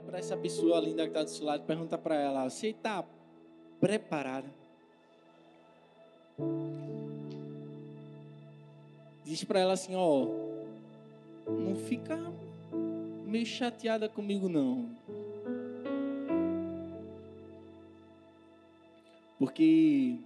[0.00, 3.04] Olha para essa pessoa linda que está do seu lado pergunta para ela: Você está
[3.78, 4.48] preparada?
[9.22, 10.26] Diz para ela assim: Ó,
[11.46, 12.18] não fica
[13.26, 14.88] meio chateada comigo, não.
[19.38, 20.16] Porque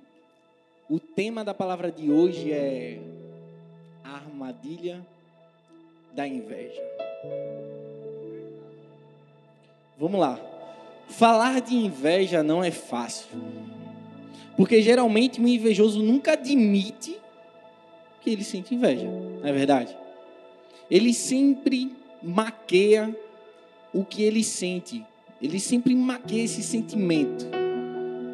[0.88, 3.00] o tema da palavra de hoje é
[4.04, 5.04] a armadilha
[6.14, 6.80] da inveja.
[9.98, 10.38] Vamos lá.
[11.08, 13.29] Falar de inveja não é fácil.
[14.57, 17.16] Porque geralmente o invejoso nunca admite
[18.21, 19.96] que ele sente inveja, não é verdade?
[20.90, 23.14] Ele sempre maqueia
[23.93, 25.04] o que ele sente.
[25.40, 27.46] Ele sempre maqueia esse sentimento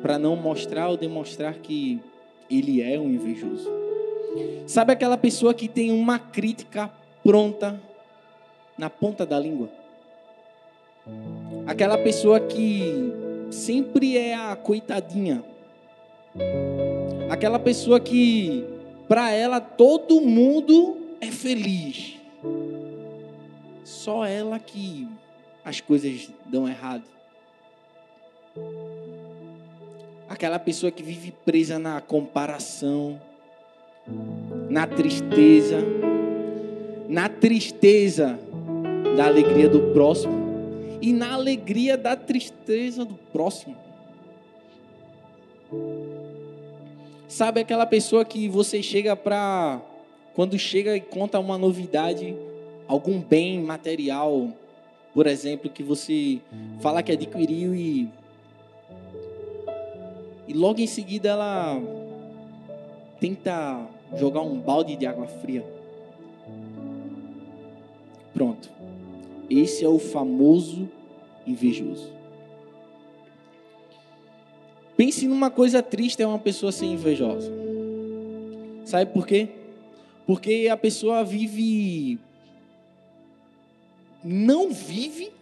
[0.00, 2.00] para não mostrar ou demonstrar que
[2.48, 3.68] ele é um invejoso.
[4.66, 6.90] Sabe aquela pessoa que tem uma crítica
[7.22, 7.80] pronta
[8.78, 9.79] na ponta da língua?
[11.66, 13.12] Aquela pessoa que
[13.50, 15.42] sempre é a coitadinha.
[17.28, 18.64] Aquela pessoa que
[19.08, 22.16] para ela todo mundo é feliz.
[23.84, 25.08] Só ela que
[25.64, 27.04] as coisas dão errado.
[30.28, 33.20] Aquela pessoa que vive presa na comparação,
[34.68, 35.78] na tristeza,
[37.08, 38.38] na tristeza
[39.16, 40.39] da alegria do próximo
[41.00, 43.76] e na alegria da tristeza do próximo.
[47.28, 49.80] Sabe aquela pessoa que você chega para
[50.34, 52.36] quando chega e conta uma novidade,
[52.86, 54.48] algum bem material,
[55.14, 56.40] por exemplo, que você
[56.80, 58.08] fala que adquiriu e
[60.46, 61.80] e logo em seguida ela
[63.20, 65.64] tenta jogar um balde de água fria.
[68.34, 68.79] Pronto.
[69.50, 70.88] Esse é o famoso
[71.44, 72.12] invejoso.
[74.96, 77.50] Pense numa coisa triste é uma pessoa ser invejosa.
[78.84, 79.48] Sabe por quê?
[80.26, 82.18] Porque a pessoa vive
[84.22, 85.32] não vive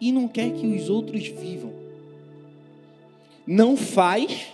[0.00, 1.72] e não quer que os outros vivam.
[3.46, 4.48] Não faz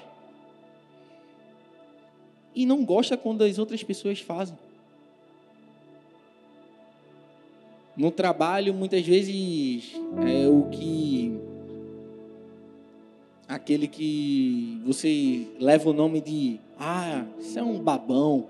[2.55, 4.59] e não gosta quando as outras pessoas fazem.
[7.97, 9.93] No trabalho, muitas vezes,
[10.27, 11.39] é o que.
[13.49, 16.61] Aquele que você leva o nome de.
[16.79, 18.47] Ah, isso é um babão.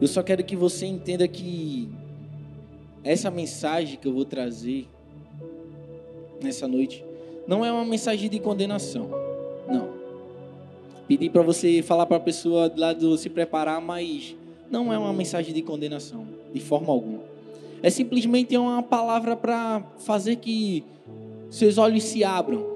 [0.00, 1.88] Eu só quero que você entenda que
[3.02, 4.88] essa mensagem que eu vou trazer
[6.42, 7.04] nessa noite
[7.46, 9.10] não é uma mensagem de condenação.
[9.68, 9.90] Não.
[11.06, 14.34] Pedi para você falar para a pessoa do lado se preparar, mas
[14.74, 17.20] não é uma mensagem de condenação, de forma alguma.
[17.80, 20.84] É simplesmente uma palavra para fazer que
[21.48, 22.66] seus olhos se abram,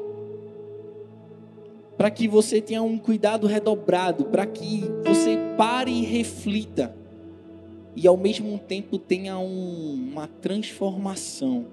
[1.96, 6.94] para que você tenha um cuidado redobrado, para que você pare e reflita
[7.96, 11.66] e ao mesmo tempo tenha um, uma transformação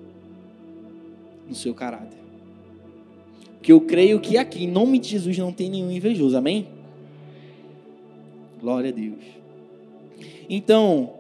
[1.48, 2.18] no seu caráter.
[3.58, 6.68] Porque eu creio que aqui, em nome de Jesus, não tem nenhum invejoso, amém?
[8.60, 9.24] Glória a Deus.
[10.50, 11.14] Então,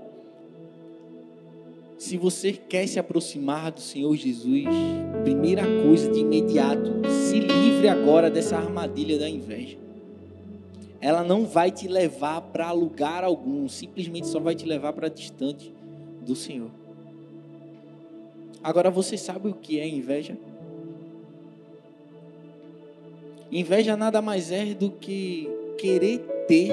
[1.98, 4.66] se você quer se aproximar do Senhor Jesus,
[5.24, 9.78] primeira coisa de imediato, se livre agora dessa armadilha da inveja.
[11.02, 15.74] Ela não vai te levar para lugar algum, simplesmente só vai te levar para distante
[16.22, 16.70] do Senhor.
[18.64, 20.38] Agora você sabe o que é inveja?
[23.52, 25.48] Inveja nada mais é do que
[25.78, 26.72] querer ter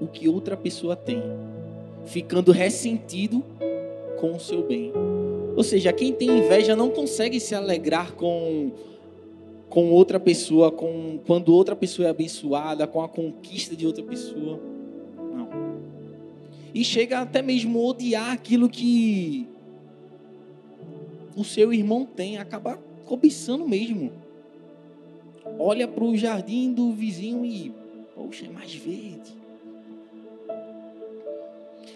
[0.00, 1.22] o que outra pessoa tem,
[2.04, 3.44] ficando ressentido
[4.20, 4.92] com o seu bem.
[5.56, 8.70] Ou seja, quem tem inveja não consegue se alegrar com
[9.68, 14.58] com outra pessoa, com quando outra pessoa é abençoada, com a conquista de outra pessoa.
[15.32, 15.48] Não.
[16.74, 19.46] E chega até mesmo a odiar aquilo que
[21.36, 24.10] o seu irmão tem, acaba cobiçando mesmo.
[25.58, 27.72] Olha para o jardim do vizinho e,
[28.14, 29.37] poxa, é mais verde.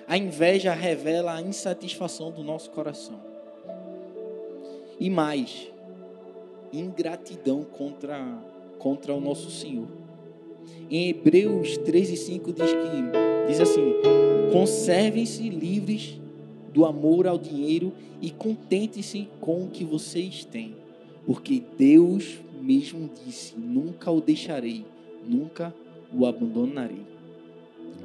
[0.07, 3.21] A inveja revela a insatisfação do nosso coração.
[4.99, 5.71] E mais,
[6.73, 8.39] ingratidão contra,
[8.79, 9.89] contra o nosso Senhor.
[10.91, 13.95] Em Hebreus 13, 5 diz que diz assim:
[14.53, 16.21] conservem-se livres
[16.73, 20.77] do amor ao dinheiro e contentem-se com o que vocês têm,
[21.27, 24.85] porque Deus mesmo disse: nunca o deixarei,
[25.27, 25.75] nunca
[26.13, 27.03] o abandonarei.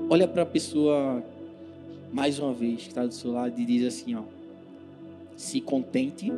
[0.09, 1.23] Olha para a pessoa
[2.11, 4.23] mais uma vez, que está do seu lado e diz assim, ó.
[5.35, 6.31] Se contente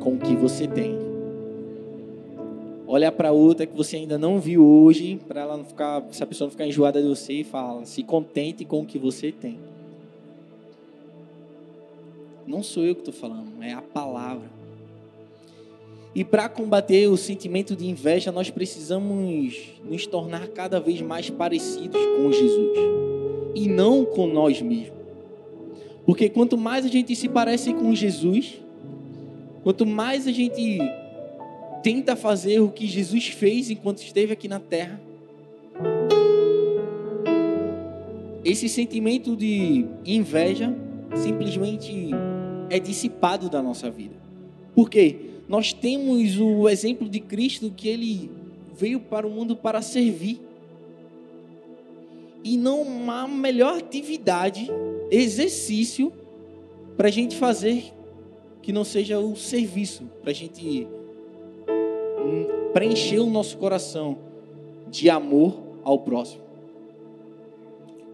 [0.00, 0.98] com o que você tem.
[2.86, 6.26] Olha para outra que você ainda não viu hoje, para ela não ficar, se a
[6.26, 9.58] pessoa não ficar enjoada de você e fala: "Se contente com o que você tem".
[12.46, 14.50] Não sou eu que estou falando, é a palavra.
[16.14, 22.00] E para combater o sentimento de inveja, nós precisamos nos tornar cada vez mais parecidos
[22.16, 23.11] com Jesus
[23.54, 24.92] e não com nós mesmos.
[26.04, 28.60] Porque quanto mais a gente se parece com Jesus,
[29.62, 30.78] quanto mais a gente
[31.82, 35.00] tenta fazer o que Jesus fez enquanto esteve aqui na terra,
[38.44, 40.74] esse sentimento de inveja
[41.14, 42.10] simplesmente
[42.68, 44.16] é dissipado da nossa vida.
[44.74, 45.16] Por quê?
[45.48, 48.30] Nós temos o exemplo de Cristo que ele
[48.74, 50.40] veio para o mundo para servir.
[52.44, 54.68] E não há melhor atividade,
[55.10, 56.12] exercício,
[56.96, 57.92] para a gente fazer
[58.60, 60.86] que não seja o serviço, para a gente
[62.72, 64.18] preencher o nosso coração
[64.88, 66.42] de amor ao próximo.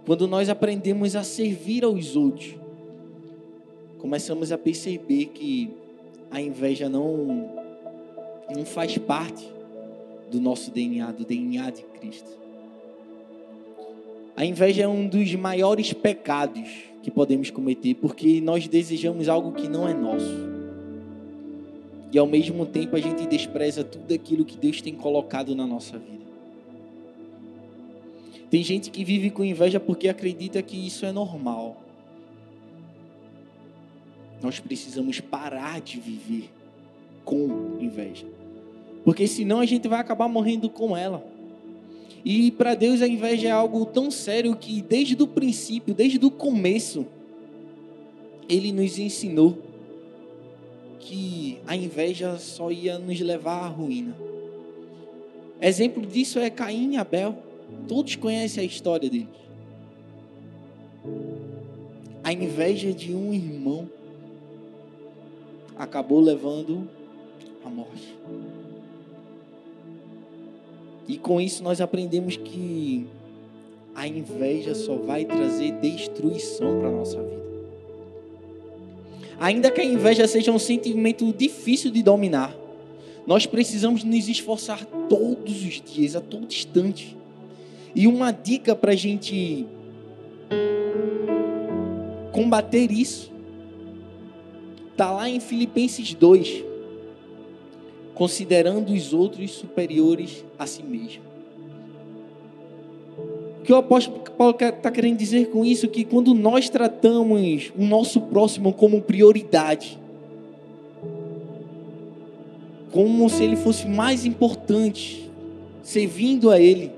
[0.06, 2.56] Quando nós aprendemos a servir aos outros,
[3.98, 5.70] começamos a perceber que
[6.30, 7.50] a inveja não,
[8.54, 9.46] não faz parte
[10.30, 12.38] do nosso DNA, do DNA de Cristo.
[14.38, 16.70] A inveja é um dos maiores pecados
[17.02, 20.32] que podemos cometer, porque nós desejamos algo que não é nosso.
[22.12, 25.98] E ao mesmo tempo a gente despreza tudo aquilo que Deus tem colocado na nossa
[25.98, 26.22] vida.
[28.48, 31.82] Tem gente que vive com inveja porque acredita que isso é normal.
[34.40, 36.48] Nós precisamos parar de viver
[37.24, 38.26] com inveja.
[39.04, 41.26] Porque senão a gente vai acabar morrendo com ela.
[42.24, 46.30] E para Deus a inveja é algo tão sério que desde o princípio, desde o
[46.30, 47.06] começo,
[48.48, 49.58] Ele nos ensinou
[50.98, 54.14] que a inveja só ia nos levar à ruína.
[55.60, 57.36] Exemplo disso é Caim e Abel.
[57.86, 59.28] Todos conhecem a história deles.
[62.22, 63.88] A inveja de um irmão
[65.76, 66.88] acabou levando
[67.64, 68.14] a morte.
[71.08, 73.06] E com isso nós aprendemos que
[73.94, 77.48] a inveja só vai trazer destruição para a nossa vida.
[79.40, 82.54] Ainda que a inveja seja um sentimento difícil de dominar,
[83.26, 87.16] nós precisamos nos esforçar todos os dias, a todo instante.
[87.94, 89.66] E uma dica para a gente
[92.32, 93.32] combater isso
[94.98, 96.64] Está lá em Filipenses 2.
[98.18, 101.22] Considerando os outros superiores a si mesmo.
[103.60, 105.86] O que o apóstolo Paulo está querendo dizer com isso?
[105.86, 109.98] Que quando nós tratamos o nosso próximo como prioridade,
[112.90, 115.30] como se ele fosse mais importante,
[115.82, 116.90] servindo a ele,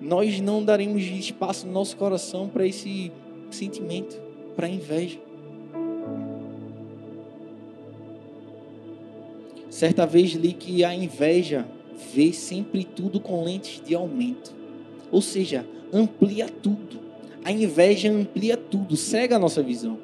[0.00, 3.12] nós não daremos espaço no nosso coração para esse
[3.50, 4.20] sentimento,
[4.56, 5.27] para a inveja.
[9.78, 11.64] Certa vez li que a inveja
[12.12, 14.52] vê sempre tudo com lentes de aumento.
[15.08, 16.98] Ou seja, amplia tudo.
[17.44, 19.96] A inveja amplia tudo, cega a nossa visão.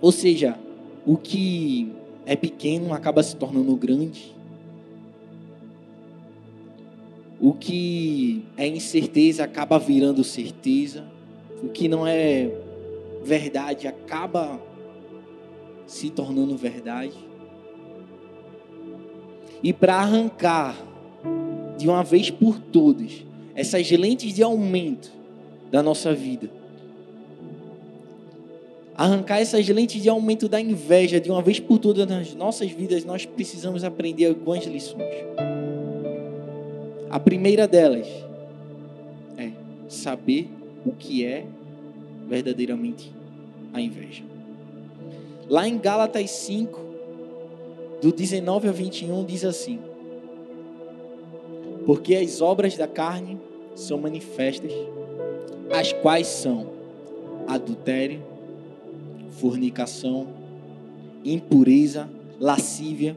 [0.00, 0.56] Ou seja,
[1.04, 1.90] o que
[2.24, 4.36] é pequeno acaba se tornando grande.
[7.40, 11.04] O que é incerteza acaba virando certeza.
[11.60, 12.48] O que não é
[13.24, 14.62] verdade acaba
[15.88, 17.31] se tornando verdade
[19.62, 20.76] e para arrancar
[21.78, 25.12] de uma vez por todas essas lentes de aumento
[25.70, 26.50] da nossa vida.
[28.94, 33.04] Arrancar essas lentes de aumento da inveja de uma vez por todas nas nossas vidas,
[33.04, 35.14] nós precisamos aprender algumas lições.
[37.08, 38.06] A primeira delas
[39.36, 39.50] é
[39.88, 40.48] saber
[40.84, 41.44] o que é
[42.28, 43.12] verdadeiramente
[43.72, 44.22] a inveja.
[45.48, 46.91] Lá em Gálatas 5,
[48.02, 49.78] do 19 ao 21 diz assim:
[51.86, 53.38] Porque as obras da carne
[53.76, 54.72] são manifestas,
[55.70, 56.66] as quais são
[57.46, 58.20] adultério,
[59.30, 60.26] fornicação,
[61.24, 63.16] impureza, lascívia,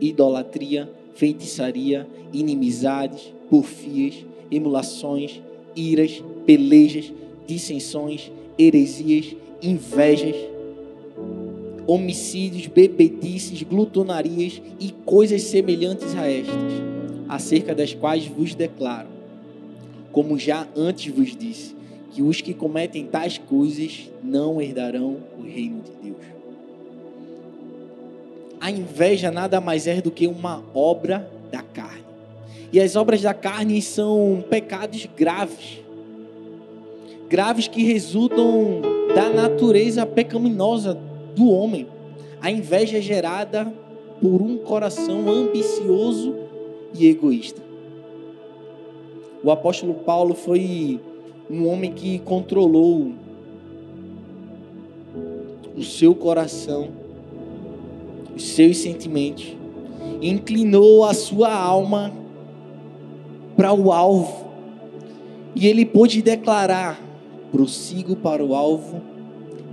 [0.00, 5.42] idolatria, feitiçaria, inimizades, porfias, emulações,
[5.76, 7.12] iras, pelejas,
[7.46, 10.36] dissensões, heresias, invejas,
[11.86, 16.72] homicídios, bebedices, glutonarias e coisas semelhantes a estas,
[17.28, 19.08] acerca das quais vos declaro:
[20.10, 21.74] como já antes vos disse,
[22.12, 26.24] que os que cometem tais coisas não herdarão o reino de Deus.
[28.60, 32.04] A inveja nada mais é do que uma obra da carne.
[32.72, 35.80] E as obras da carne são pecados graves.
[37.28, 38.80] Graves que resultam
[39.14, 40.98] da natureza pecaminosa
[41.34, 41.86] do homem.
[42.40, 43.72] A inveja é gerada
[44.20, 46.34] por um coração ambicioso
[46.94, 47.62] e egoísta.
[49.42, 51.00] O apóstolo Paulo foi
[51.50, 53.12] um homem que controlou
[55.76, 56.90] o seu coração,
[58.36, 59.56] os seus sentimentos,
[60.20, 62.12] inclinou a sua alma
[63.56, 64.46] para o alvo,
[65.54, 67.02] e ele pôde declarar:
[67.50, 69.02] prossigo para o alvo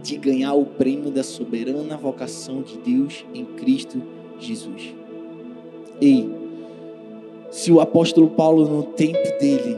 [0.02, 4.02] de ganhar o prêmio da soberana vocação de Deus em Cristo
[4.40, 4.94] Jesus.
[6.02, 6.30] Ei,
[7.52, 9.78] se o apóstolo Paulo, no tempo dele,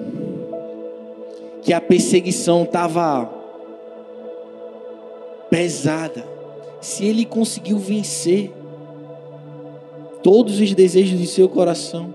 [1.61, 3.29] que a perseguição estava
[5.49, 6.25] pesada,
[6.79, 8.51] se ele conseguiu vencer
[10.23, 12.13] todos os desejos de seu coração,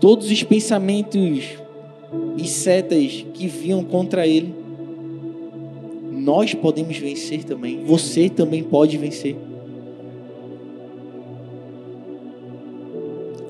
[0.00, 1.58] todos os pensamentos
[2.36, 4.54] e setas que vinham contra ele,
[6.28, 7.86] nós podemos vencer também.
[7.86, 9.34] Você também pode vencer.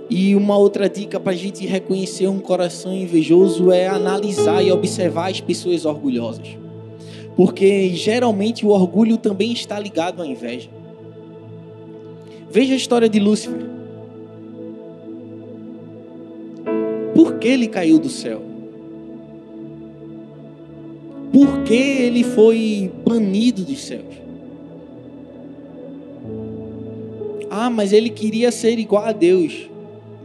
[0.08, 5.28] E uma outra dica para a gente reconhecer um coração invejoso é analisar e observar
[5.28, 6.46] as pessoas orgulhosas.
[7.34, 10.70] Porque geralmente o orgulho também está ligado à inveja.
[12.48, 13.66] Veja a história de Lúcifer.
[17.12, 18.47] Por que ele caiu do céu?
[21.32, 24.04] Por que ele foi banido dos céus?
[27.50, 29.68] Ah, mas ele queria ser igual a Deus.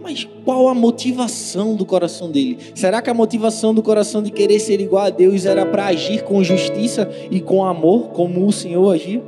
[0.02, 2.58] Mas qual a motivação do coração dele?
[2.76, 6.24] Será que a motivação do coração de querer ser igual a Deus era para agir
[6.24, 9.22] com justiça e com amor, como o Senhor agia?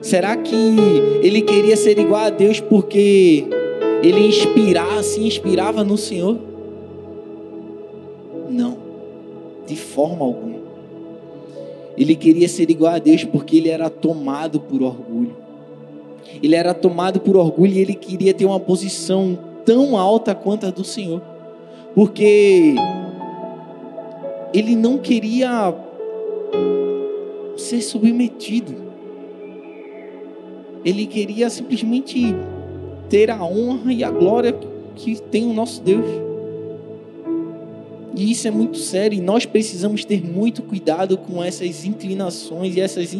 [0.00, 0.54] Será que
[1.22, 3.44] ele queria ser igual a Deus porque
[4.02, 6.38] ele inspirava, se inspirava no Senhor?
[9.66, 10.58] De forma alguma.
[11.96, 15.36] Ele queria ser igual a Deus porque ele era tomado por orgulho.
[16.42, 20.70] Ele era tomado por orgulho e ele queria ter uma posição tão alta quanto a
[20.70, 21.22] do Senhor.
[21.94, 22.74] Porque
[24.52, 25.74] ele não queria
[27.56, 28.74] ser submetido.
[30.84, 32.34] Ele queria simplesmente
[33.08, 34.54] ter a honra e a glória
[34.96, 36.04] que tem o nosso Deus.
[38.16, 42.80] E isso é muito sério e nós precisamos ter muito cuidado com essas inclinações e
[42.80, 43.16] essas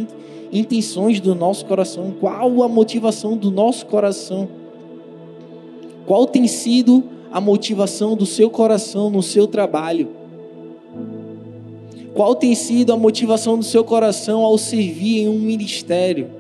[0.53, 4.49] intenções do nosso coração, qual a motivação do nosso coração,
[6.07, 10.11] qual tem sido a motivação do seu coração no seu trabalho,
[12.15, 16.31] qual tem sido a motivação do seu coração ao servir em um ministério,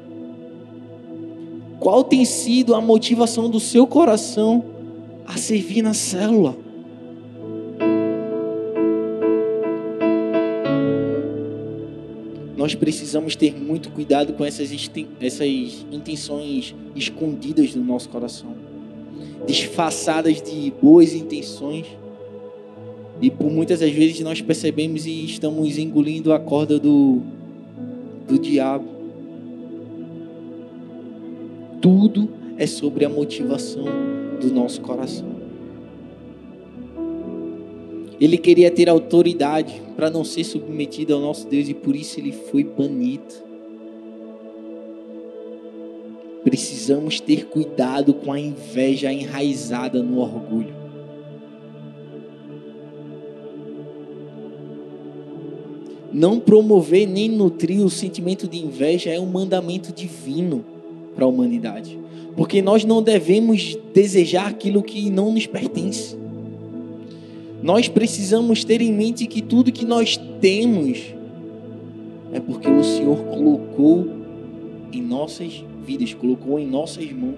[1.80, 4.64] qual tem sido a motivação do seu coração
[5.26, 6.63] a servir na célula.
[12.64, 14.71] Nós precisamos ter muito cuidado com essas,
[15.21, 18.54] essas intenções escondidas do nosso coração,
[19.47, 21.85] disfarçadas de boas intenções.
[23.21, 27.21] E por muitas das vezes nós percebemos e estamos engolindo a corda do,
[28.26, 28.88] do diabo.
[31.83, 33.85] Tudo é sobre a motivação
[34.40, 35.34] do nosso coração.
[38.21, 42.33] Ele queria ter autoridade para não ser submetido ao nosso Deus e por isso ele
[42.33, 43.44] foi banido.
[46.44, 50.85] Precisamos ter cuidado com a inveja enraizada no orgulho.
[56.12, 60.64] Não promover nem nutrir o sentimento de inveja é um mandamento divino
[61.12, 61.99] para a humanidade.
[62.37, 66.24] Porque nós não devemos desejar aquilo que não nos pertence.
[67.64, 71.02] Nós precisamos ter em mente que tudo que nós temos
[72.30, 74.06] é porque o Senhor colocou
[74.92, 77.37] em nossas vidas, colocou em nossas mãos.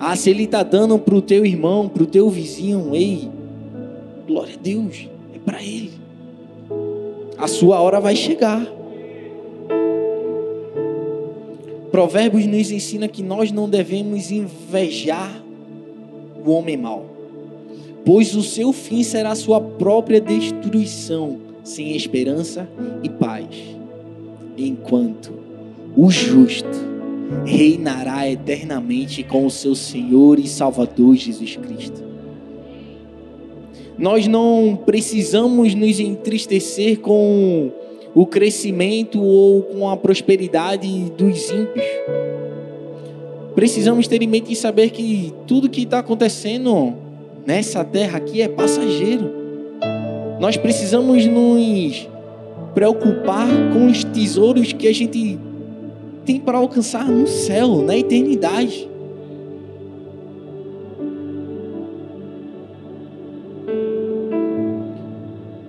[0.00, 3.30] Ah, se Ele está dando para o teu irmão, para o teu vizinho, ei,
[4.26, 5.92] glória a Deus, é para Ele.
[7.38, 8.66] A sua hora vai chegar.
[11.92, 15.40] Provérbios nos ensina que nós não devemos invejar
[16.44, 17.11] o homem mau
[18.04, 22.68] pois o seu fim será sua própria destruição, sem esperança
[23.02, 23.46] e paz.
[24.56, 25.32] Enquanto
[25.96, 26.92] o justo
[27.44, 32.02] reinará eternamente com o seu Senhor e Salvador Jesus Cristo.
[33.98, 37.70] Nós não precisamos nos entristecer com
[38.14, 41.86] o crescimento ou com a prosperidade dos ímpios.
[43.54, 46.94] Precisamos ter em mente e saber que tudo que está acontecendo
[47.46, 49.30] nessa terra aqui é passageiro.
[50.40, 52.08] Nós precisamos nos
[52.74, 55.38] preocupar com os tesouros que a gente
[56.24, 58.88] tem para alcançar no céu, na eternidade.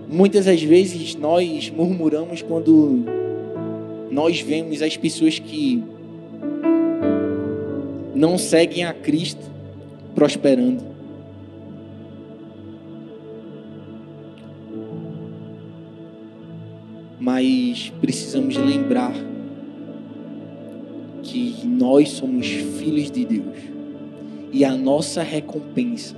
[0.10, 3.03] Muitas das vezes nós murmuramos quando
[4.12, 5.84] nós vemos as pessoas que
[8.13, 9.44] não seguem a Cristo
[10.13, 10.92] prosperando.
[17.24, 19.13] Mas precisamos lembrar
[21.22, 23.60] que nós somos filhos de Deus.
[24.51, 26.18] E a nossa recompensa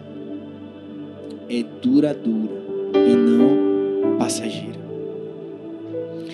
[1.48, 2.56] é duradoura
[2.96, 4.80] e não passageira.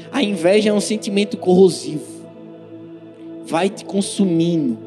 [0.09, 2.25] A inveja é um sentimento corrosivo,
[3.45, 4.77] vai te consumindo,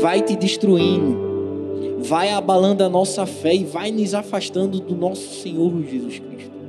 [0.00, 5.72] vai te destruindo, vai abalando a nossa fé e vai nos afastando do nosso Senhor
[5.84, 6.61] Jesus Cristo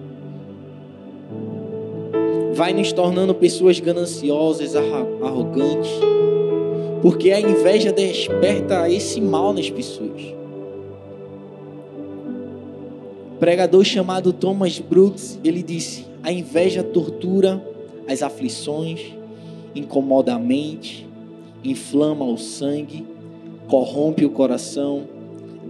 [2.53, 5.91] vai nos tornando pessoas gananciosas, arrogantes,
[7.01, 10.21] porque a inveja desperta esse mal nas pessoas.
[13.39, 17.61] Pregador chamado Thomas Brooks, ele disse: a inveja tortura
[18.07, 19.13] as aflições,
[19.73, 21.07] incomoda a mente,
[21.63, 23.05] inflama o sangue,
[23.67, 25.03] corrompe o coração,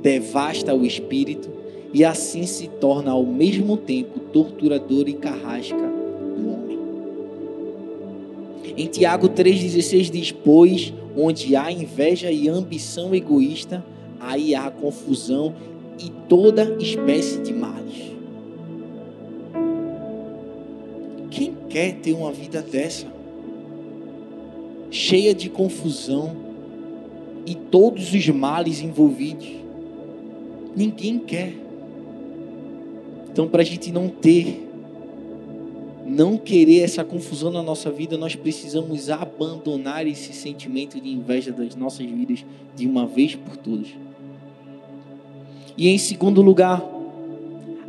[0.02, 1.50] devasta o espírito
[1.94, 6.03] e assim se torna ao mesmo tempo torturador e carrasca
[8.78, 13.84] em Tiago 3,16 diz: Pois onde há inveja e ambição egoísta,
[14.20, 15.54] aí há confusão
[16.00, 18.14] e toda espécie de males.
[21.30, 23.08] Quem quer ter uma vida dessa?
[24.90, 26.36] Cheia de confusão
[27.46, 29.50] e todos os males envolvidos.
[30.76, 31.54] Ninguém quer.
[33.32, 34.73] Então, para a gente não ter
[36.06, 41.76] não querer essa confusão na nossa vida, nós precisamos abandonar esse sentimento de inveja das
[41.76, 43.88] nossas vidas de uma vez por todas.
[45.78, 46.84] E em segundo lugar,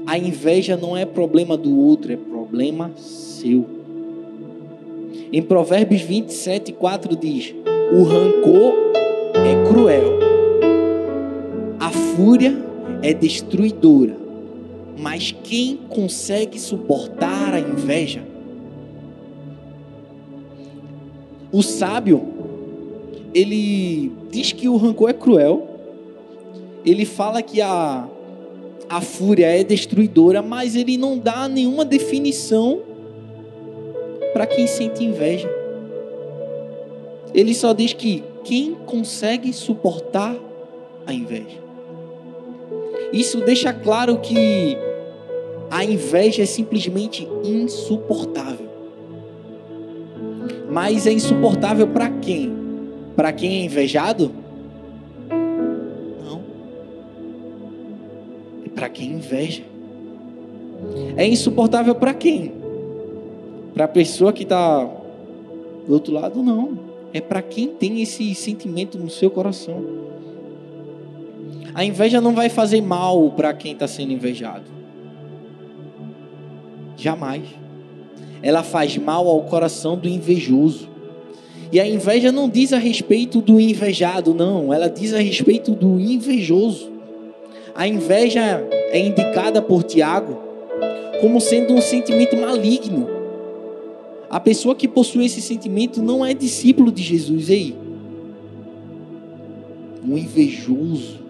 [0.07, 3.67] a inveja não é problema do outro, é problema seu.
[5.33, 7.55] Em Provérbios 27, 4 diz:
[7.93, 8.75] O rancor
[9.35, 10.19] é cruel,
[11.81, 12.57] a fúria
[13.03, 14.24] é destruidora
[14.99, 18.23] mas quem consegue suportar a inveja?
[21.53, 22.23] O sábio,
[23.35, 25.69] ele diz que o rancor é cruel.
[26.85, 28.09] Ele fala que a,
[28.89, 32.81] a fúria é destruidora, mas ele não dá nenhuma definição
[34.33, 35.49] para quem sente inveja.
[37.33, 40.37] Ele só diz que quem consegue suportar
[41.07, 41.64] a inveja.
[43.13, 44.77] Isso deixa claro que
[45.71, 48.69] a inveja é simplesmente insuportável.
[50.71, 52.53] Mas é insuportável para quem?
[53.15, 54.31] Para quem é invejado?
[56.25, 56.43] Não.
[58.65, 59.63] É para quem inveja.
[61.17, 62.53] É insuportável para quem?
[63.73, 64.85] Para a pessoa que está
[65.87, 66.43] do outro lado?
[66.43, 66.79] Não.
[67.13, 69.85] É para quem tem esse sentimento no seu coração.
[71.75, 74.65] A inveja não vai fazer mal para quem está sendo invejado.
[76.97, 77.43] Jamais.
[78.41, 80.89] Ela faz mal ao coração do invejoso.
[81.73, 84.73] E a inveja não diz a respeito do invejado, não.
[84.73, 86.93] Ela diz a respeito do invejoso.
[87.75, 88.41] A inveja
[88.93, 90.39] é indicada por Tiago
[91.21, 93.09] como sendo um sentimento maligno.
[94.31, 97.51] A pessoa que possui esse sentimento não é discípulo de Jesus.
[97.51, 97.75] Ei,
[100.07, 101.24] um invejoso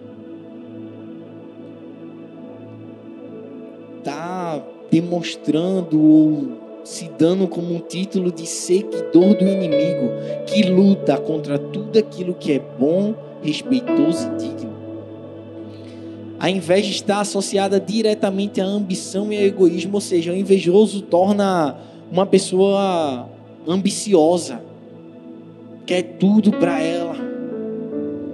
[4.91, 6.47] demonstrando ou
[6.83, 10.11] se dando como um título de seguidor do inimigo,
[10.45, 14.75] que luta contra tudo aquilo que é bom, respeitoso e digno.
[16.39, 21.75] A inveja está associada diretamente à ambição e ao egoísmo, ou seja, o invejoso torna
[22.11, 23.27] uma pessoa
[23.67, 24.61] ambiciosa,
[25.87, 27.15] quer tudo para ela,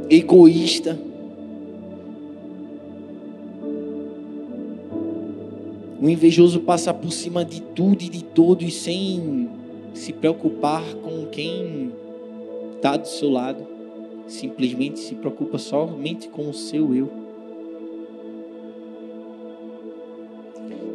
[0.10, 0.98] egoísta
[6.02, 9.48] O invejoso passa por cima de tudo e de todos sem
[9.94, 11.92] se preocupar com quem
[12.76, 13.68] está do seu lado.
[14.26, 17.08] Simplesmente se preocupa somente com o seu eu.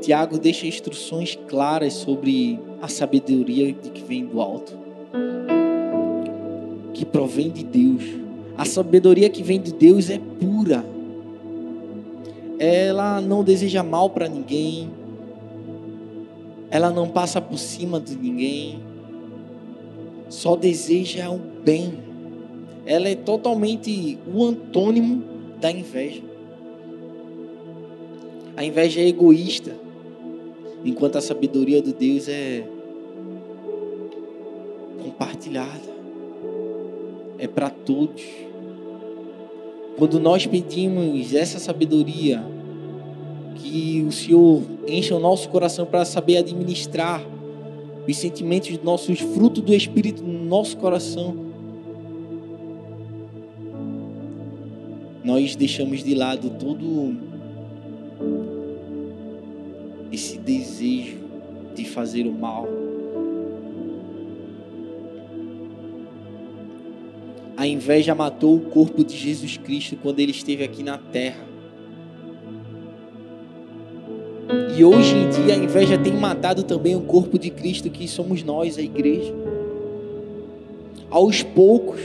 [0.00, 4.72] Tiago deixa instruções claras sobre a sabedoria que vem do alto,
[6.92, 8.02] que provém de Deus.
[8.58, 10.95] A sabedoria que vem de Deus é pura.
[12.58, 14.90] Ela não deseja mal para ninguém.
[16.70, 18.80] Ela não passa por cima de ninguém.
[20.28, 21.98] Só deseja o bem.
[22.84, 25.22] Ela é totalmente o antônimo
[25.60, 26.22] da inveja.
[28.56, 29.76] A inveja é egoísta,
[30.82, 32.66] enquanto a sabedoria de Deus é
[35.02, 35.96] compartilhada.
[37.38, 38.45] É para todos.
[39.96, 42.44] Quando nós pedimos essa sabedoria,
[43.54, 47.24] que o Senhor encha o nosso coração para saber administrar
[48.06, 51.34] os sentimentos nossos frutos do Espírito no nosso coração,
[55.24, 57.16] nós deixamos de lado todo
[60.12, 61.18] esse desejo
[61.74, 62.68] de fazer o mal.
[67.56, 71.42] A inveja matou o corpo de Jesus Cristo quando ele esteve aqui na terra.
[74.76, 78.42] E hoje em dia a inveja tem matado também o corpo de Cristo, que somos
[78.42, 79.34] nós, a igreja.
[81.08, 81.98] Aos poucos,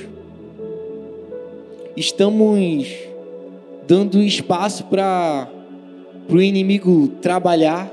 [1.97, 2.87] estamos
[3.85, 5.49] dando espaço para
[6.29, 7.91] o inimigo trabalhar,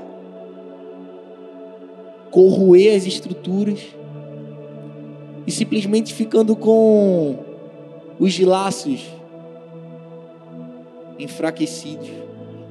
[2.31, 3.81] corroer as estruturas
[5.45, 7.48] e simplesmente ficando com
[8.19, 9.07] os laços
[11.17, 12.09] enfraquecidos,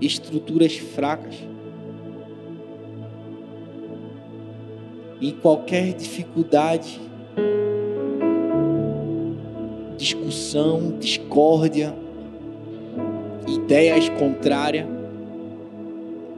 [0.01, 1.37] estruturas fracas.
[5.21, 7.01] Em qualquer dificuldade,
[9.97, 11.95] discussão, discórdia,
[13.49, 14.87] ideias contrárias,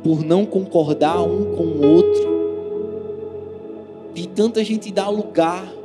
[0.03, 2.31] por não concordar um com o outro,
[4.15, 5.80] de tanta gente dar lugar,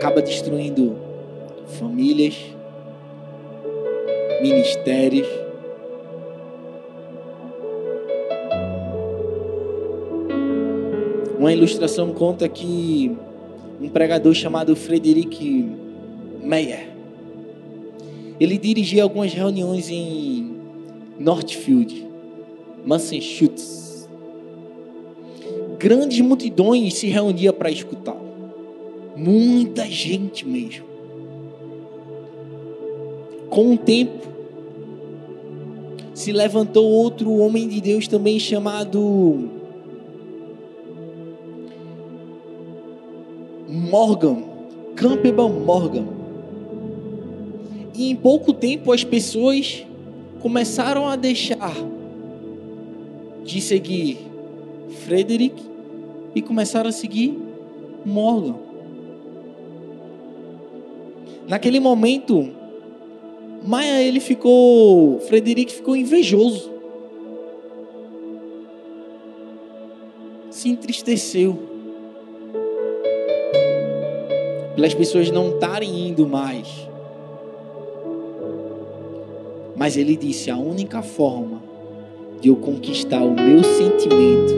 [0.00, 0.96] acaba destruindo
[1.78, 2.34] famílias,
[4.40, 5.28] ministérios.
[11.38, 13.14] Uma ilustração conta que
[13.78, 15.68] um pregador chamado Frederic
[16.42, 16.88] Meyer,
[18.40, 20.56] ele dirigia algumas reuniões em
[21.18, 22.06] Northfield,
[22.86, 24.08] Massachusetts
[25.78, 28.19] grandes multidões se reuniam para escutá-lo.
[29.20, 30.86] Muita gente mesmo.
[33.50, 34.26] Com o tempo,
[36.14, 39.50] se levantou outro homem de Deus também chamado
[43.68, 44.42] Morgan,
[44.96, 46.06] Campbell Morgan.
[47.94, 49.84] E em pouco tempo as pessoas
[50.40, 51.74] começaram a deixar
[53.44, 54.16] de seguir
[55.04, 55.62] Frederick
[56.34, 57.38] e começaram a seguir
[58.02, 58.69] Morgan.
[61.50, 62.48] Naquele momento,
[63.66, 66.70] Maia ele ficou, Frederico ficou invejoso.
[70.48, 71.58] Se entristeceu.
[74.76, 76.68] Pelas pessoas não estarem indo mais.
[79.74, 81.60] Mas ele disse: a única forma
[82.40, 84.54] de eu conquistar o meu sentimento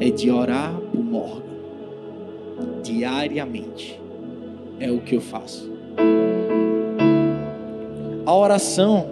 [0.00, 1.42] é de orar por Morgan
[2.82, 4.01] diariamente.
[4.82, 5.70] É o que eu faço.
[8.26, 9.06] A oração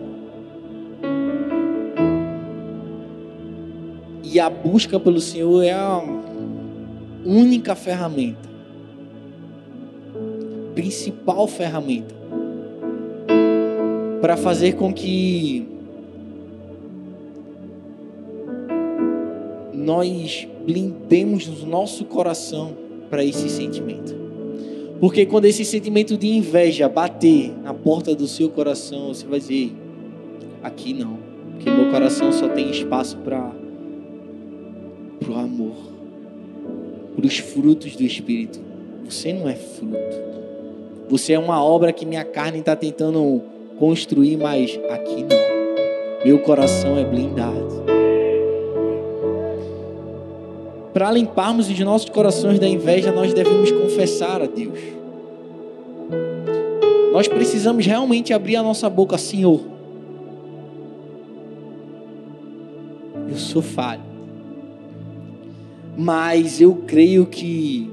[4.25, 6.03] e a busca pelo Senhor é a
[7.25, 8.49] única ferramenta,
[10.75, 12.17] principal ferramenta
[14.21, 15.69] para fazer com que
[19.73, 22.77] nós blindemos o nosso coração
[23.09, 24.20] para esse sentimento.
[25.01, 29.73] Porque quando esse sentimento de inveja bater na porta do seu coração, você vai dizer:
[30.63, 31.19] aqui não,
[31.53, 33.51] porque meu coração só tem espaço para
[35.27, 35.77] o amor,
[37.17, 38.61] para os frutos do Espírito.
[39.07, 40.31] Você não é fruto.
[41.09, 43.43] Você é uma obra que minha carne está tentando
[43.79, 46.25] construir, mas aqui não.
[46.25, 47.90] Meu coração é blindado
[50.93, 54.79] para limparmos os nossos corações da inveja, nós devemos confessar a Deus.
[57.13, 59.61] Nós precisamos realmente abrir a nossa boca, Senhor.
[63.29, 64.03] Eu sou falho.
[65.97, 67.91] Mas eu creio que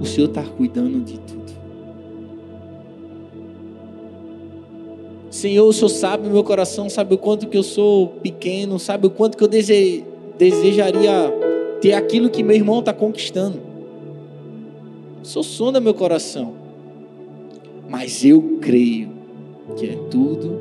[0.00, 1.52] o Senhor está cuidando de tudo.
[5.30, 9.06] Senhor, o Senhor sabe o meu coração, sabe o quanto que eu sou pequeno, sabe
[9.06, 10.04] o quanto que eu dese...
[10.38, 11.32] desejaria
[11.80, 13.60] ter aquilo que meu irmão está conquistando.
[15.22, 16.54] Senhor sonda meu coração.
[17.88, 19.10] Mas eu creio
[19.76, 20.58] que é tudo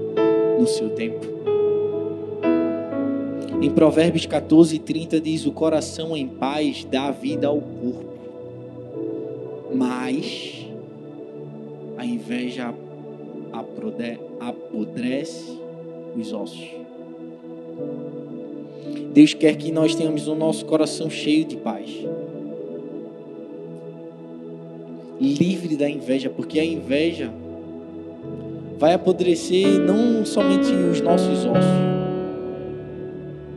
[0.60, 1.26] no seu tempo.
[3.62, 8.06] Em Provérbios 14, 30 diz: O coração em paz dá vida ao corpo,
[9.74, 10.68] mas
[11.98, 12.74] a inveja
[14.40, 15.60] apodrece
[16.16, 16.81] os ossos.
[19.14, 21.90] Deus quer que nós tenhamos o nosso coração cheio de paz.
[25.20, 27.32] Livre da inveja, porque a inveja
[28.80, 31.82] vai apodrecer não somente os nossos ossos,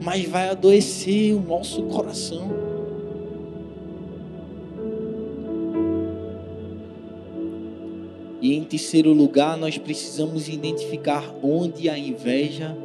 [0.02, 2.50] mas vai adoecer o nosso coração.
[8.42, 12.76] E em terceiro lugar, nós precisamos identificar onde a inveja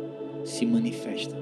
[0.46, 1.39] se manifesta.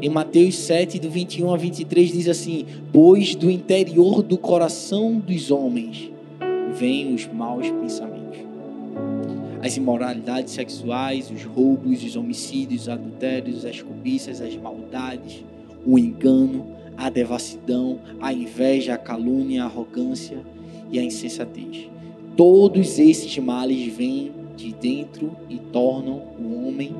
[0.00, 5.50] Em Mateus 7, do 21 a 23, diz assim: Pois do interior do coração dos
[5.50, 6.10] homens
[6.74, 8.38] vêm os maus pensamentos,
[9.60, 15.44] as imoralidades sexuais, os roubos, os homicídios, os adultérios, as cobiças, as maldades,
[15.84, 20.38] o engano, a devassidão, a inveja, a calúnia, a arrogância
[20.90, 21.88] e a insensatez.
[22.36, 26.94] Todos esses males vêm de dentro e tornam o homem.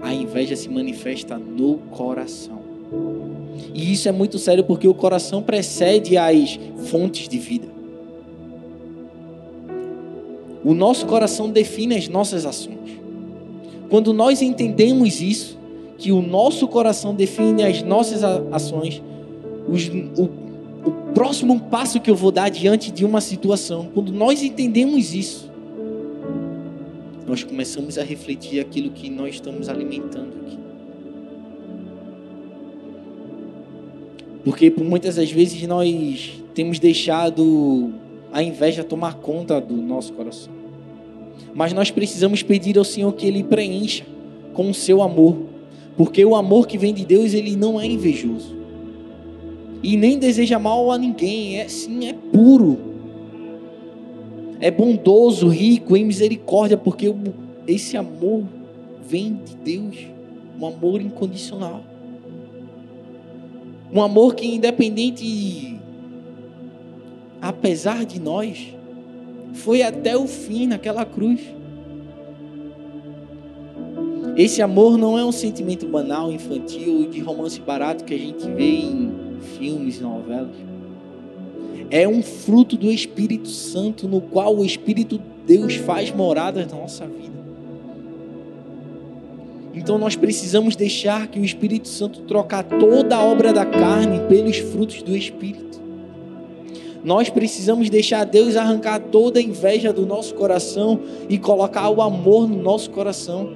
[0.00, 2.60] A inveja se manifesta no coração.
[3.74, 7.68] E isso é muito sério porque o coração precede as fontes de vida.
[10.64, 12.78] O nosso coração define as nossas ações.
[13.88, 15.58] Quando nós entendemos isso,
[15.98, 19.02] que o nosso coração define as nossas ações,
[19.68, 20.28] os, o
[20.84, 23.88] o próximo passo que eu vou dar diante de uma situação.
[23.92, 25.49] Quando nós entendemos isso,
[27.30, 30.58] nós começamos a refletir aquilo que nós estamos alimentando aqui.
[34.42, 37.92] Porque por muitas das vezes nós temos deixado
[38.32, 40.52] a inveja tomar conta do nosso coração.
[41.54, 44.04] Mas nós precisamos pedir ao Senhor que Ele preencha
[44.52, 45.36] com o seu amor.
[45.96, 48.58] Porque o amor que vem de Deus, ele não é invejoso
[49.82, 52.89] e nem deseja mal a ninguém, é sim, é puro.
[54.60, 57.12] É bondoso, rico em misericórdia, porque
[57.66, 58.44] esse amor
[59.02, 59.96] vem de Deus,
[60.60, 61.82] um amor incondicional.
[63.92, 65.70] Um amor que independente
[67.40, 68.74] apesar de nós,
[69.54, 71.40] foi até o fim naquela cruz.
[74.36, 78.80] Esse amor não é um sentimento banal, infantil, de romance barato que a gente vê
[78.80, 79.12] em
[79.58, 80.69] filmes novelas.
[81.90, 87.04] É um fruto do Espírito Santo, no qual o Espírito Deus faz morada na nossa
[87.06, 87.40] vida.
[89.74, 94.58] Então nós precisamos deixar que o Espírito Santo trocar toda a obra da carne pelos
[94.58, 95.80] frutos do Espírito.
[97.02, 102.46] Nós precisamos deixar Deus arrancar toda a inveja do nosso coração e colocar o amor
[102.46, 103.54] no nosso coração.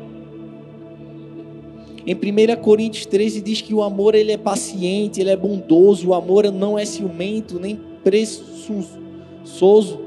[2.07, 6.14] Em 1 Coríntios 13 diz que o amor ele é paciente, ele é bondoso, o
[6.14, 9.98] amor não é ciumento, nem presunçoso,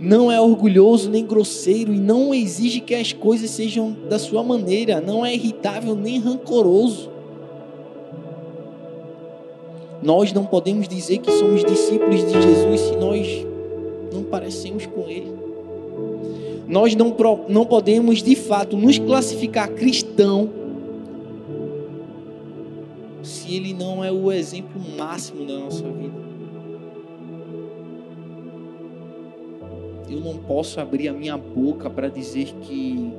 [0.00, 5.00] não é orgulhoso nem grosseiro e não exige que as coisas sejam da sua maneira,
[5.00, 7.10] não é irritável nem rancoroso.
[10.02, 13.46] Nós não podemos dizer que somos discípulos de Jesus se nós
[14.12, 15.32] não parecemos com Ele.
[16.68, 17.14] Nós não,
[17.48, 20.50] não podemos de fato nos classificar cristão
[23.22, 26.27] se ele não é o exemplo máximo da nossa vida.
[30.08, 33.12] Eu não posso abrir a minha boca para dizer que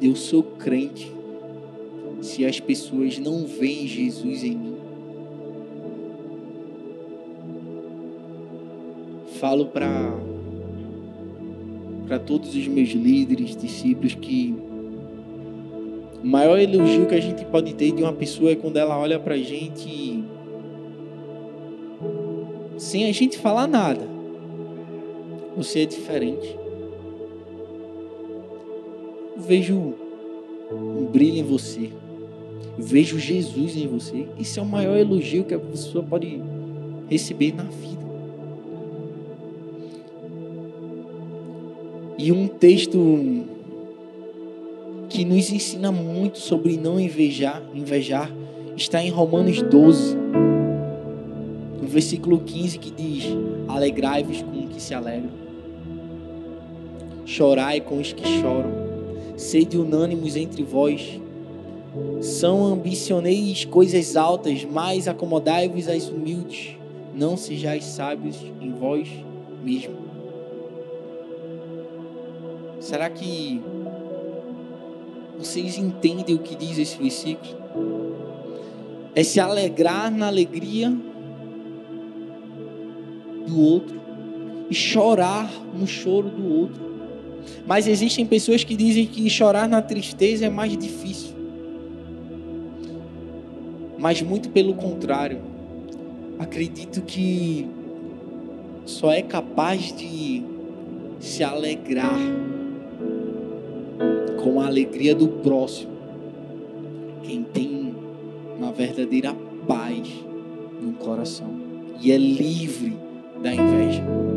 [0.00, 1.12] eu sou crente
[2.20, 4.76] se as pessoas não veem Jesus em mim.
[9.38, 9.86] Falo para
[12.06, 14.54] para todos os meus líderes, discípulos que
[16.22, 19.18] o maior elogio que a gente pode ter de uma pessoa é quando ela olha
[19.18, 20.24] pra gente
[22.78, 24.15] sem a gente falar nada.
[25.56, 26.54] Você é diferente.
[29.34, 29.94] Eu vejo
[30.70, 31.90] um brilho em você.
[32.76, 34.26] Eu vejo Jesus em você.
[34.38, 36.42] Isso é o maior elogio que a pessoa pode
[37.08, 38.04] receber na vida.
[42.18, 43.44] E um texto
[45.08, 48.30] que nos ensina muito sobre não invejar, invejar
[48.76, 50.16] está em Romanos 12,
[51.80, 53.24] no versículo 15 que diz:
[53.68, 55.45] Alegrai-vos com o que se alegra.
[57.26, 58.72] Chorai com os que choram,
[59.36, 61.20] sede unânimos entre vós.
[62.20, 66.76] São ambicioneis coisas altas, mas acomodai-vos às humildes.
[67.14, 69.08] Não sejais sábios em vós
[69.62, 69.96] mesmo.
[72.80, 73.60] Será que
[75.38, 77.56] vocês entendem o que diz esse versículo?
[79.14, 80.94] É se alegrar na alegria
[83.46, 84.00] do outro
[84.70, 86.95] e chorar no choro do outro.
[87.66, 91.34] Mas existem pessoas que dizem que chorar na tristeza é mais difícil.
[93.98, 95.40] Mas muito pelo contrário.
[96.38, 97.66] Acredito que
[98.84, 100.42] só é capaz de
[101.18, 102.20] se alegrar
[104.42, 105.96] com a alegria do próximo
[107.24, 107.94] quem tem
[108.56, 109.34] uma verdadeira
[109.66, 110.08] paz
[110.80, 111.50] no coração
[112.00, 112.96] e é livre
[113.42, 114.35] da inveja.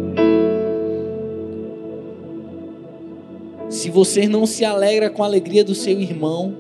[3.80, 6.54] Se você não se alegra com a alegria do seu irmão,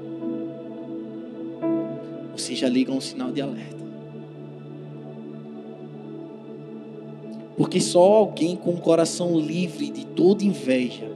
[2.34, 3.84] você já liga um sinal de alerta.
[7.58, 11.12] Porque só alguém com o coração livre de toda inveja,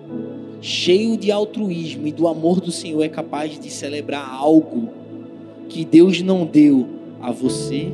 [0.59, 4.89] cheio de altruísmo e do amor do Senhor é capaz de celebrar algo
[5.69, 6.85] que Deus não deu
[7.21, 7.93] a você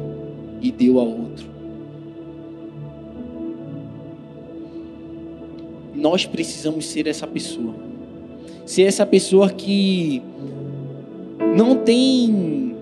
[0.60, 1.46] e deu a outro.
[5.94, 7.89] Nós precisamos ser essa pessoa.
[8.70, 10.22] Ser essa pessoa que
[11.58, 12.76] não tem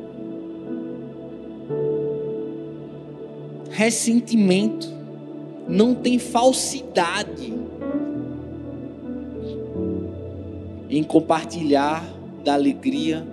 [3.70, 4.86] ressentimento,
[5.66, 7.54] não tem falsidade
[10.90, 12.04] em compartilhar
[12.44, 13.26] da alegria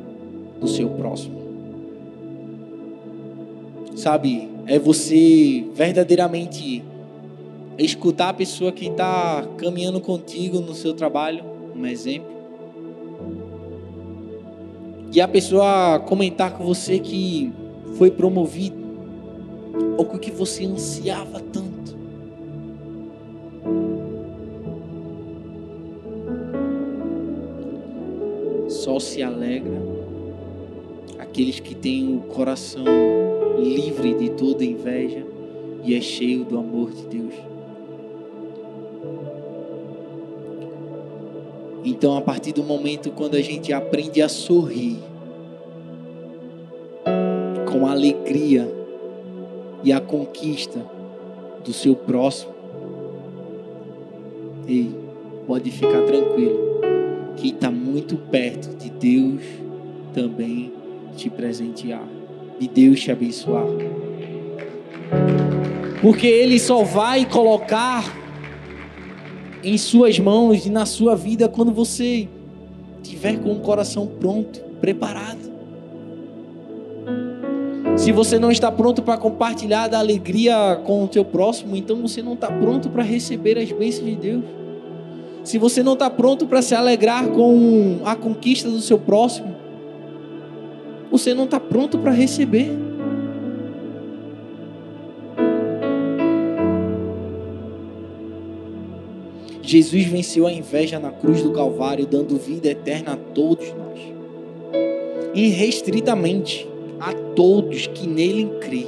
[0.60, 1.36] do seu próximo.
[3.96, 6.84] Sabe, é você verdadeiramente
[7.76, 12.33] escutar a pessoa que está caminhando contigo no seu trabalho, um exemplo.
[15.14, 17.52] E a pessoa comentar com você que
[17.96, 18.76] foi promovido,
[19.96, 21.96] ou com o que você ansiava tanto.
[28.68, 29.80] Só se alegra
[31.20, 32.84] aqueles que têm o coração
[33.56, 35.24] livre de toda inveja
[35.84, 37.53] e é cheio do amor de Deus.
[41.84, 44.96] Então, a partir do momento quando a gente aprende a sorrir
[47.70, 48.72] com alegria
[49.82, 50.80] e a conquista
[51.62, 52.54] do seu próximo,
[54.66, 54.90] ei,
[55.46, 56.80] pode ficar tranquilo,
[57.36, 59.42] que está muito perto de Deus
[60.14, 60.72] também
[61.14, 62.08] te presentear,
[62.58, 63.66] de Deus te abençoar.
[66.00, 68.23] Porque Ele só vai colocar
[69.64, 72.28] em suas mãos e na sua vida quando você
[73.02, 75.54] tiver com o coração pronto, preparado.
[77.96, 82.22] Se você não está pronto para compartilhar da alegria com o teu próximo, então você
[82.22, 84.44] não está pronto para receber as bênçãos de Deus.
[85.44, 89.54] Se você não está pronto para se alegrar com a conquista do seu próximo,
[91.10, 92.83] você não está pronto para receber.
[99.66, 103.98] Jesus venceu a inveja na cruz do Calvário, dando vida eterna a todos nós.
[105.34, 106.68] Irrestritamente
[107.00, 108.84] a todos que nele crê.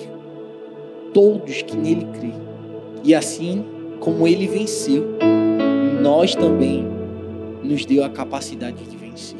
[1.15, 2.31] Todos que nele crê.
[3.03, 3.65] E assim
[4.01, 5.17] como ele venceu,
[6.03, 6.87] nós também
[7.65, 9.39] nos deu a capacidade de vencer.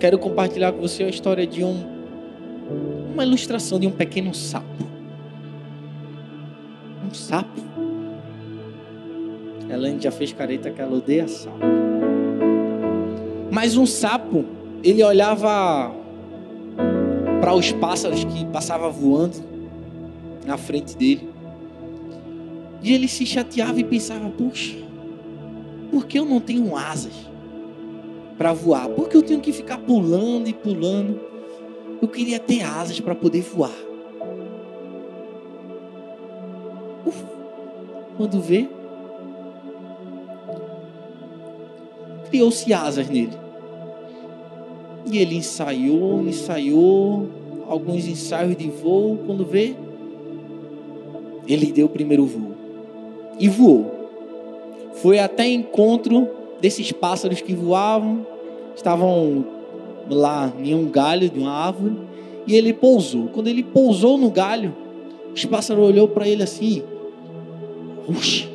[0.00, 1.84] Quero compartilhar com você a história de um,
[3.14, 4.89] uma ilustração de um pequeno sapo
[7.10, 7.60] um sapo.
[9.68, 11.58] Elaine já fez careta que ela odeia sapo.
[13.50, 14.44] Mas um sapo,
[14.82, 15.92] ele olhava
[17.40, 19.36] para os pássaros que passavam voando
[20.46, 21.28] na frente dele.
[22.82, 24.76] E ele se chateava e pensava: puxa,
[25.90, 27.12] por que eu não tenho asas
[28.38, 28.88] para voar?
[28.88, 31.20] Por que eu tenho que ficar pulando e pulando?
[32.00, 33.89] Eu queria ter asas para poder voar.
[38.16, 38.68] Quando vê,
[42.28, 43.32] criou-se asas nele.
[45.10, 47.28] E ele ensaiou, ensaiou,
[47.68, 49.18] alguns ensaios de voo.
[49.26, 49.74] Quando vê,
[51.46, 52.50] ele deu o primeiro voo
[53.38, 53.90] e voou.
[54.94, 56.28] Foi até encontro
[56.60, 58.26] desses pássaros que voavam,
[58.76, 59.44] estavam
[60.08, 61.96] lá em um galho de uma árvore
[62.46, 63.28] e ele pousou.
[63.28, 64.74] Quando ele pousou no galho,
[65.34, 66.82] os pássaros olhou para ele assim:
[68.06, 68.50] Puxa,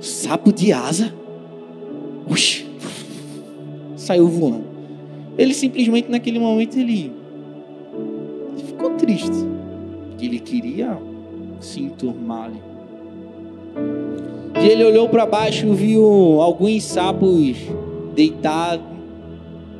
[0.00, 1.12] Sapo de asa?
[2.26, 2.66] Oxi.
[3.96, 4.64] Saiu voando.
[5.36, 7.12] Ele simplesmente naquele momento ele
[8.66, 9.46] ficou triste.
[10.18, 10.98] Ele queria
[11.60, 12.62] se enturmar ali.
[14.62, 17.58] E ele olhou para baixo e viu alguns sapos
[18.14, 18.86] deitados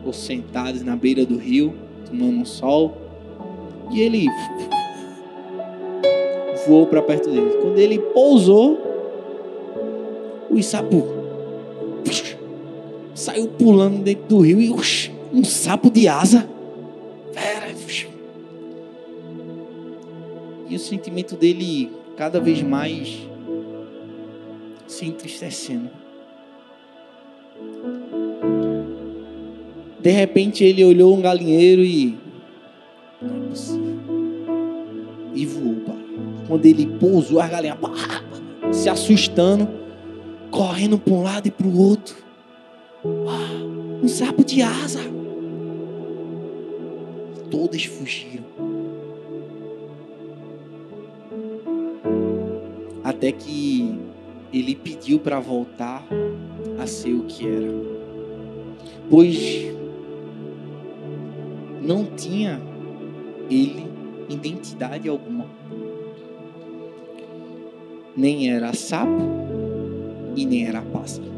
[0.05, 1.75] ou sentados na beira do rio,
[2.05, 2.95] tomando um sol.
[3.91, 4.27] E ele
[6.67, 7.51] voou para perto dele.
[7.61, 8.79] Quando ele pousou,
[10.51, 11.07] o sapo
[13.15, 14.71] saiu pulando dentro do rio e
[15.33, 16.49] um sapo de asa.
[20.71, 23.27] E o sentimento dele cada vez mais
[24.87, 25.91] se entristecendo.
[30.01, 32.17] De repente ele olhou um galinheiro e.
[33.21, 33.97] Não é possível.
[35.35, 36.00] E voou, pá.
[36.51, 37.93] Quando ele pousou, as galinhas pá,
[38.73, 39.69] se assustando,
[40.51, 42.17] correndo para um lado e para o outro.
[44.03, 44.99] um sapo de asa.
[47.53, 48.45] Todas fugiram.
[53.05, 53.97] Até que
[54.53, 56.05] ele pediu para voltar
[56.81, 57.73] a ser o que era.
[59.09, 59.73] Pois
[61.81, 62.61] não tinha
[63.49, 63.87] ele
[64.29, 65.40] identidade alguma.
[68.17, 69.23] Nem era sapo
[70.37, 71.31] e nem era pássaro.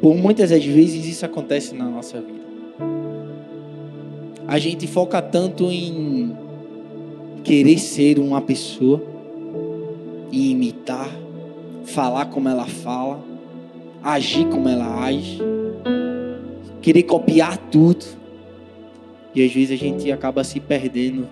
[0.00, 2.44] Por muitas das vezes isso acontece na nossa vida.
[4.46, 6.36] A gente foca tanto em
[7.42, 9.02] querer ser uma pessoa
[10.30, 11.08] e imitar,
[11.84, 13.22] falar como ela fala,
[14.02, 15.38] agir como ela age,
[16.82, 18.04] querer copiar tudo.
[19.34, 21.26] E às vezes a gente acaba se perdendo,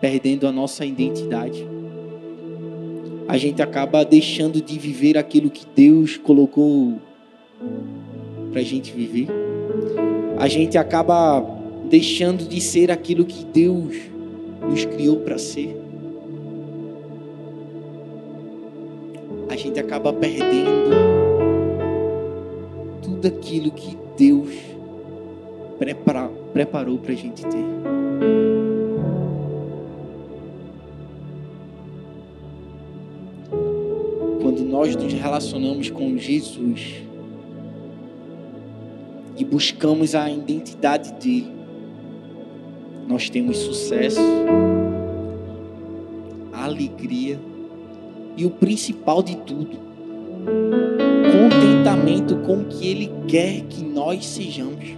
[0.00, 1.66] perdendo a nossa identidade.
[3.28, 6.98] A gente acaba deixando de viver aquilo que Deus colocou
[8.50, 9.28] para a gente viver.
[10.38, 11.40] A gente acaba
[11.88, 13.94] deixando de ser aquilo que Deus
[14.68, 15.88] nos criou para ser.
[19.48, 20.90] a gente acaba perdendo
[23.02, 24.54] tudo aquilo que Deus
[25.78, 28.67] prepara, preparou para a gente ter.
[34.78, 37.02] Nós nos relacionamos com Jesus
[39.36, 41.52] e buscamos a identidade dele,
[43.08, 44.20] nós temos sucesso,
[46.52, 47.40] alegria
[48.36, 49.78] e o principal de tudo,
[51.32, 54.96] contentamento com o que Ele quer que nós sejamos.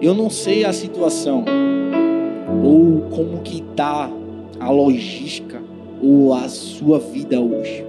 [0.00, 1.44] Eu não sei a situação
[2.62, 4.10] ou como que está
[4.58, 5.62] a logística
[6.02, 7.84] ou a sua vida hoje.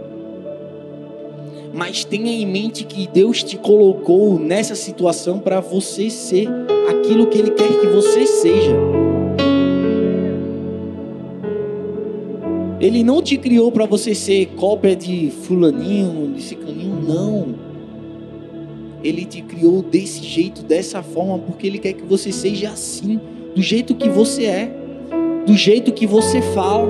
[1.73, 6.49] Mas tenha em mente que Deus te colocou nessa situação para você ser
[6.89, 8.75] aquilo que Ele quer que você seja.
[12.81, 17.55] Ele não te criou para você ser cópia de fulaninho, de ciclaninho, não.
[19.03, 23.19] Ele te criou desse jeito, dessa forma, porque ele quer que você seja assim,
[23.55, 24.80] do jeito que você é,
[25.45, 26.89] do jeito que você fala.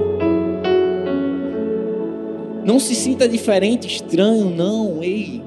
[2.64, 5.02] Não se sinta diferente, estranho, não.
[5.02, 5.41] Ei,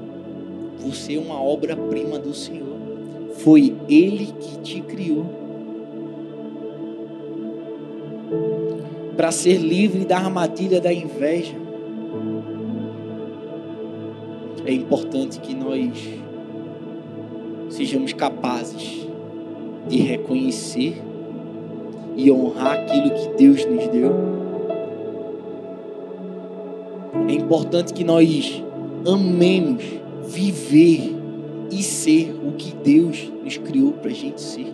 [0.79, 2.75] você é uma obra-prima do Senhor.
[3.37, 5.45] Foi Ele que te criou.
[9.15, 11.55] para ser livre da armadilha da inveja.
[14.65, 15.91] É importante que nós
[17.69, 19.07] sejamos capazes
[19.87, 21.01] de reconhecer
[22.15, 24.11] e honrar aquilo que Deus nos deu.
[27.27, 28.63] É importante que nós
[29.05, 29.83] amemos
[30.27, 31.15] viver
[31.71, 34.73] e ser o que Deus nos criou para a gente ser.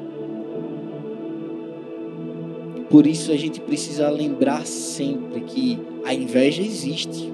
[2.90, 7.32] Por isso a gente precisa lembrar sempre que a inveja existe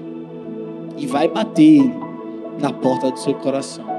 [0.96, 1.82] e vai bater
[2.60, 3.97] na porta do seu coração.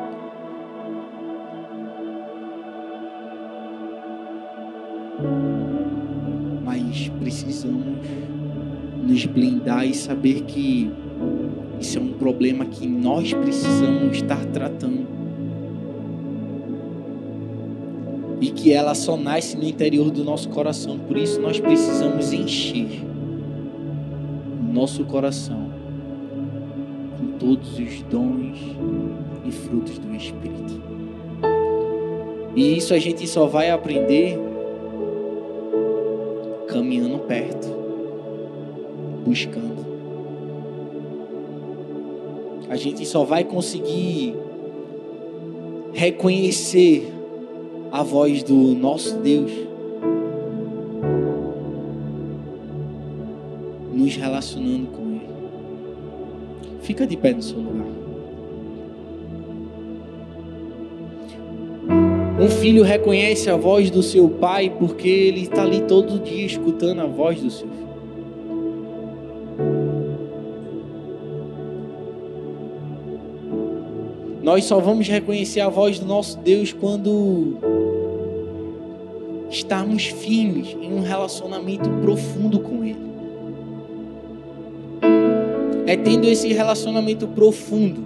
[9.86, 10.92] E saber que
[11.80, 15.20] isso é um problema que nós precisamos estar tratando.
[18.42, 20.98] e que ela só nasce no interior do nosso coração.
[20.98, 23.04] Por isso nós precisamos encher
[24.72, 25.70] nosso coração
[27.18, 28.58] com todos os dons
[29.44, 30.82] e frutos do Espírito.
[32.56, 34.40] E isso a gente só vai aprender
[36.68, 37.68] caminhando perto,
[39.26, 39.69] buscando.
[42.70, 44.36] A gente só vai conseguir
[45.92, 47.12] reconhecer
[47.92, 49.52] a voz do nosso Deus
[53.92, 55.30] nos relacionando com Ele.
[56.82, 57.88] Fica de pé no seu lugar.
[62.40, 67.02] Um filho reconhece a voz do seu pai porque ele está ali todo dia escutando
[67.02, 67.89] a voz do seu filho.
[74.50, 77.60] Nós só vamos reconhecer a voz do nosso Deus quando
[79.48, 82.98] estarmos firmes em um relacionamento profundo com Ele.
[85.86, 88.04] É tendo esse relacionamento profundo,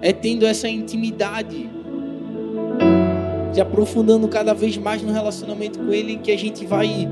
[0.00, 1.68] é tendo essa intimidade,
[3.52, 7.10] se aprofundando cada vez mais no relacionamento com Ele, que a gente vai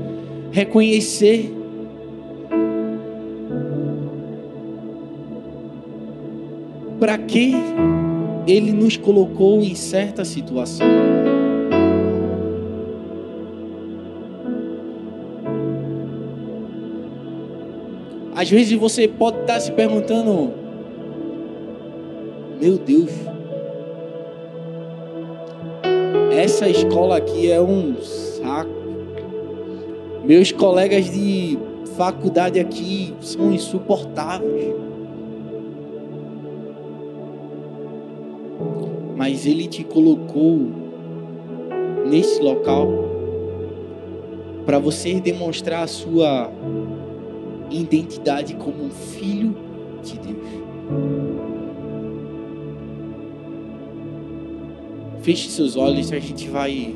[0.49, 1.58] reconhecer
[7.09, 7.55] para que
[8.45, 10.85] Ele nos colocou em certa situação.
[18.35, 20.53] Às vezes você pode estar se perguntando:
[22.61, 23.09] Meu Deus,
[26.31, 28.69] essa escola aqui é um saco.
[30.23, 31.57] Meus colegas de
[31.97, 34.88] faculdade aqui são insuportáveis.
[39.29, 40.59] Mas Ele te colocou
[42.07, 42.87] nesse local
[44.65, 46.51] para você demonstrar a sua
[47.69, 49.55] identidade como um filho
[50.01, 50.37] de Deus.
[55.21, 56.95] Feche seus olhos e a gente vai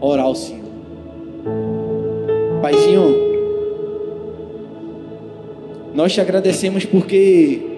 [0.00, 0.70] orar ao Senhor.
[2.60, 3.14] Paizinho,
[5.94, 7.69] nós te agradecemos porque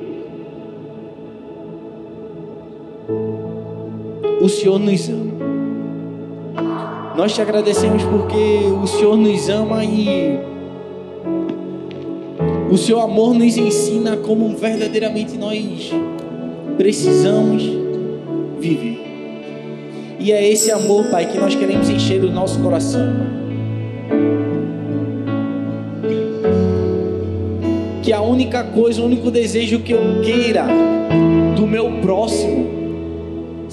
[4.43, 5.33] o Senhor nos ama.
[7.17, 10.37] Nós te agradecemos porque o Senhor nos ama e
[12.69, 15.93] o seu amor nos ensina como verdadeiramente nós
[16.77, 17.63] precisamos
[18.59, 19.01] viver.
[20.19, 23.15] E é esse amor, Pai, que nós queremos encher o nosso coração.
[28.03, 30.67] Que a única coisa, o único desejo que eu queira
[31.55, 32.82] do meu próximo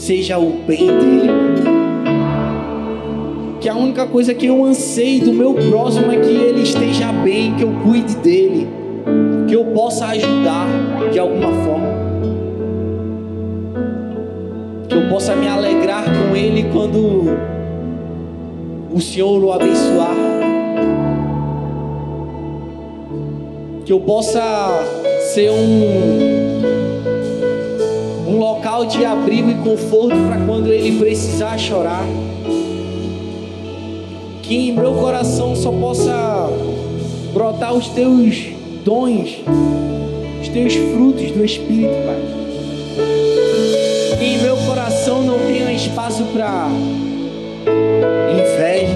[0.09, 1.29] seja o bem dele.
[3.61, 7.53] Que a única coisa que eu anseio do meu próximo é que ele esteja bem,
[7.53, 8.67] que eu cuide dele,
[9.47, 10.65] que eu possa ajudar
[11.11, 11.89] de alguma forma.
[14.87, 17.37] Que eu possa me alegrar com ele quando
[18.91, 20.15] o Senhor o abençoar.
[23.85, 24.41] Que eu possa
[25.35, 26.38] ser um
[28.39, 32.05] um local de abrigo e conforto para quando ele precisar chorar.
[34.41, 36.49] Que em meu coração só possa
[37.33, 38.47] brotar os teus
[38.85, 39.41] dons,
[40.41, 42.21] os teus frutos do Espírito, Pai.
[44.17, 46.69] Que em meu coração não tenha espaço para
[48.31, 48.95] inveja,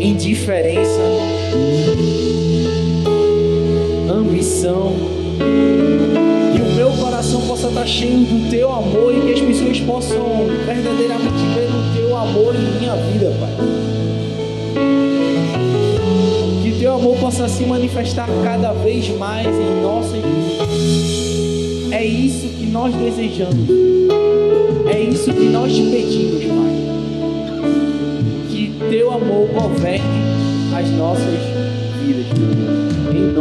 [0.00, 1.00] indiferença,
[4.10, 5.20] ambição
[7.70, 12.54] estar cheio do teu amor e que as pessoas possam verdadeiramente ver o teu amor
[12.54, 13.50] em minha vida, Pai.
[16.62, 21.92] Que teu amor possa se manifestar cada vez mais em nossas vidas.
[21.92, 23.68] É isso que nós desejamos.
[24.92, 26.74] É isso que nós te pedimos, Pai.
[28.48, 30.04] Que teu amor governe
[30.74, 31.38] as nossas
[32.04, 32.26] vidas.
[33.14, 33.32] Em